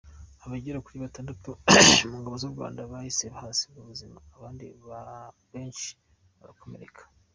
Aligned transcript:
Abagera 0.45 0.83
kuri 0.85 0.97
batandatu 1.03 1.49
mu 2.09 2.17
ngabo 2.19 2.35
z’u 2.41 2.53
Rwanda 2.53 2.81
bahise 2.91 3.23
bahasiga 3.33 3.77
ubuzima, 3.79 4.17
abandi 4.35 4.63
benshi 5.51 5.89
barakomereka. 6.39 7.01